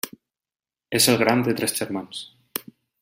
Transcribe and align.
És 0.99 1.07
el 1.13 1.19
gran 1.23 1.43
de 1.49 1.55
tres 1.59 1.77
germans: 1.81 2.23